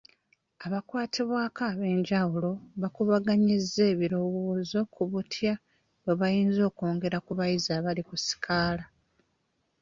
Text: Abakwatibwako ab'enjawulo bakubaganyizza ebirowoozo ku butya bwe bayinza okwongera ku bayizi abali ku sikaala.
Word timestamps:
Abakwatibwako 0.65 1.61
ab'enjawulo 1.71 2.51
bakubaganyizza 2.81 3.81
ebirowoozo 3.93 4.79
ku 4.93 5.01
butya 5.11 5.53
bwe 6.03 6.13
bayinza 6.19 6.61
okwongera 6.69 7.17
ku 7.25 7.31
bayizi 7.39 7.69
abali 7.77 8.01
ku 8.09 8.15
sikaala. 8.25 8.85